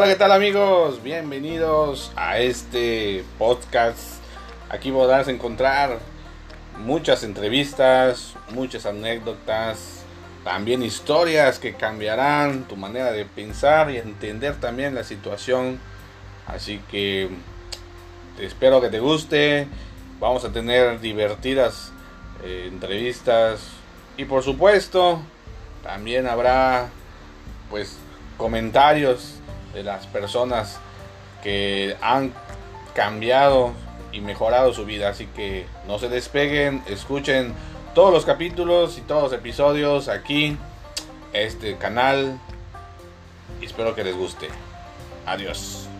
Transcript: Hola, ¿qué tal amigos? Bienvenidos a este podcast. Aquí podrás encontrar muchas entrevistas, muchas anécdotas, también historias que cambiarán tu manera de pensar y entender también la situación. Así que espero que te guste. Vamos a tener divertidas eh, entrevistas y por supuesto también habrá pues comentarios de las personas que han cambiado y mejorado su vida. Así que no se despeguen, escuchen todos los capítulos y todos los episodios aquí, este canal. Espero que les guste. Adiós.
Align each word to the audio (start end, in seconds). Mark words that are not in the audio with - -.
Hola, 0.00 0.12
¿qué 0.12 0.16
tal 0.16 0.32
amigos? 0.32 1.02
Bienvenidos 1.02 2.10
a 2.16 2.38
este 2.38 3.22
podcast. 3.36 4.14
Aquí 4.70 4.90
podrás 4.90 5.28
encontrar 5.28 5.98
muchas 6.78 7.22
entrevistas, 7.22 8.32
muchas 8.48 8.86
anécdotas, 8.86 10.02
también 10.42 10.82
historias 10.82 11.58
que 11.58 11.74
cambiarán 11.74 12.64
tu 12.64 12.76
manera 12.76 13.12
de 13.12 13.26
pensar 13.26 13.90
y 13.90 13.98
entender 13.98 14.58
también 14.58 14.94
la 14.94 15.04
situación. 15.04 15.78
Así 16.46 16.80
que 16.90 17.28
espero 18.38 18.80
que 18.80 18.88
te 18.88 19.00
guste. 19.00 19.68
Vamos 20.18 20.46
a 20.46 20.50
tener 20.50 21.00
divertidas 21.00 21.92
eh, 22.42 22.70
entrevistas 22.72 23.60
y 24.16 24.24
por 24.24 24.42
supuesto 24.44 25.20
también 25.82 26.26
habrá 26.26 26.88
pues 27.68 27.98
comentarios 28.38 29.39
de 29.74 29.82
las 29.82 30.06
personas 30.06 30.78
que 31.42 31.96
han 32.00 32.32
cambiado 32.94 33.72
y 34.12 34.20
mejorado 34.20 34.72
su 34.72 34.84
vida. 34.84 35.08
Así 35.10 35.26
que 35.26 35.66
no 35.86 35.98
se 35.98 36.08
despeguen, 36.08 36.82
escuchen 36.86 37.54
todos 37.94 38.12
los 38.12 38.24
capítulos 38.24 38.98
y 38.98 39.02
todos 39.02 39.24
los 39.24 39.32
episodios 39.32 40.08
aquí, 40.08 40.56
este 41.32 41.76
canal. 41.76 42.38
Espero 43.60 43.94
que 43.94 44.04
les 44.04 44.16
guste. 44.16 44.48
Adiós. 45.26 45.90